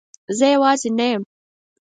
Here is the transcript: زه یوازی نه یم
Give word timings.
زه 0.37 0.45
یوازی 0.53 0.89
نه 0.99 1.05
یم 1.11 1.23